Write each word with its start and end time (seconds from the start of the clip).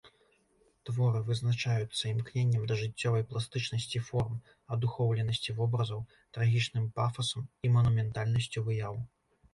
Творы 0.89 1.19
вызначаюцца 1.27 1.99
імкненнем 2.13 2.63
да 2.71 2.77
жыццёвай 2.81 3.23
пластычнасці 3.33 4.03
форм, 4.09 4.39
адухоўленасці 4.77 5.55
вобразаў, 5.61 6.01
трагічным 6.39 6.89
пафасам 6.97 7.47
і 7.69 7.73
манументальнасцю 7.77 8.59
выяў. 8.73 8.95